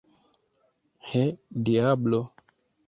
[1.11, 1.23] He,
[1.69, 2.21] diablo!